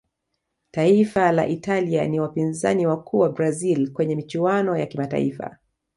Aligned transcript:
taifa 0.71 1.31
la 1.31 1.47
italia 1.47 2.07
ni 2.07 2.19
wapinzani 2.19 2.87
wakuu 2.87 3.19
wa 3.19 3.29
brazil 3.29 3.91
kwenye 3.93 4.15
michuano 4.15 4.77
ya 4.77 4.85
kimataifa 4.85 5.57